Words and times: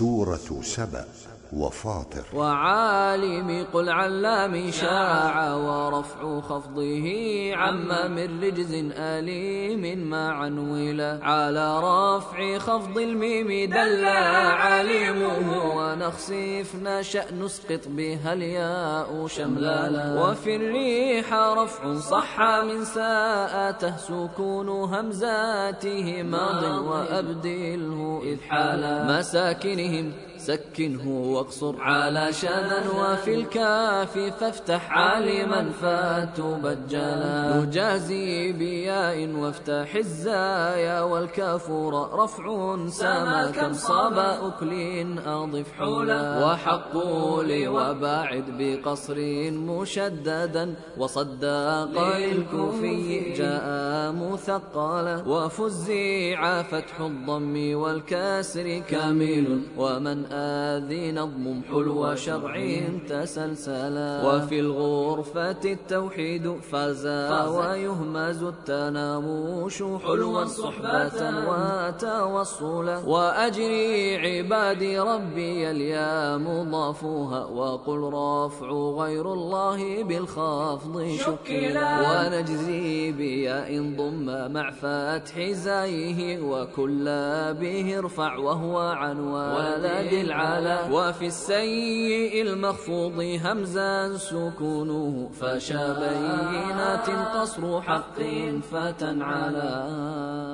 سورة 0.00 0.62
سبأ 0.62 1.04
وفاطر. 1.52 2.24
وعالم 2.34 3.66
قل 3.72 3.88
علام 3.88 4.70
شاع 4.70 5.54
ورفع 5.54 6.40
خفضه 6.40 7.06
عم 7.54 7.88
من 8.14 8.44
رجز 8.44 8.72
أليم 8.96 10.10
ما 10.10 10.28
عنولا 10.30 11.18
على 11.22 11.78
رفع 11.78 12.58
خفض 12.58 12.98
الميم 12.98 13.70
دل 13.70 14.04
عليمه 14.04 15.76
ونخسف 15.76 16.74
نشأ 16.82 17.24
نسقط 17.34 17.88
بها 17.88 18.32
الياء 18.32 19.26
شملالا 19.26 20.22
وفي 20.22 20.56
الريح 20.56 21.34
رفع 21.34 21.94
صح 21.94 22.40
من 22.40 22.84
ساءته 22.84 23.96
سكون 23.96 24.68
همزاته 24.68 26.22
ماض 26.22 26.62
وأبدله 26.62 28.22
إذ 28.24 28.38
حالا 28.40 29.20
مساكنهم 29.90 30.29
سكنه 30.50 31.08
واقصر 31.08 31.74
على 31.80 32.32
شذا 32.32 32.82
وفي 32.98 33.34
الكاف 33.34 34.18
فافتح 34.18 34.92
عالما 34.92 35.70
فتبجلا. 35.82 37.56
نجازي 37.56 38.52
بياء 38.52 39.28
وافتح 39.28 39.94
الزايا 39.94 41.00
والكافور 41.02 41.92
رفع 42.22 42.76
سما 42.88 43.50
كم 43.50 43.72
صاب 43.72 44.18
أكل 44.18 44.72
أضف 45.26 45.72
حولا. 45.78 46.46
وحق 46.46 46.94
لي 47.40 47.68
وباعد 47.68 48.44
بقصر 48.58 49.18
مشددا. 49.50 50.74
وصدق 50.98 52.18
للكوفي 52.18 53.32
جاء 53.38 54.12
مثقلا. 54.12 55.22
وفزع 55.26 56.62
فتح 56.62 57.00
الضم 57.00 57.74
والكسر 57.74 58.78
كامل. 58.90 59.60
ومن 59.76 60.26
آذي 60.40 61.12
نظم 61.12 61.60
حلو 61.70 62.14
شرع 62.14 62.54
تسلسلا. 63.08 64.10
وفي 64.26 64.60
الغرفة 64.60 65.62
التوحيد 65.64 66.46
فازا. 66.70 67.48
ويهمز 67.48 68.42
التناموش 68.42 69.82
حلوا 69.82 70.44
صحبة 70.44 71.20
وتوصلا. 71.48 72.98
وأجري 73.06 74.16
عبادي 74.16 74.98
ربي 74.98 75.70
اليا 75.70 76.36
مضافوها 76.36 77.44
وقل 77.44 78.00
رافع 78.12 78.70
غير 78.70 79.32
الله 79.32 80.04
بالخفض 80.04 81.08
شكلا. 81.26 81.90
ونجزي 82.06 83.12
بياء 83.12 83.80
ضم 83.98 84.52
مع 84.52 84.70
فتح 84.70 85.40
زايه 85.50 86.40
وكل 86.40 87.04
به 87.60 87.98
ارفع 87.98 88.36
وهو 88.36 88.78
عن 88.78 89.18
ولد 89.20 90.12
العلا 90.20 90.78
وفي 90.90 91.26
السيء 91.26 92.42
المخفوض 92.42 93.18
همزا 93.44 94.16
سكونه 94.16 95.30
فشا 95.40 95.84
بينات 95.92 97.08
قصر 97.34 97.80
حق 97.82 98.18
فتنعلا. 98.70 100.49